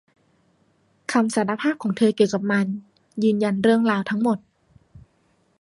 [1.11, 2.67] คำสารภาพของเธอเกี่ยวกับมัน
[3.23, 4.37] ยืนยันเรื่องราวทั้งหมด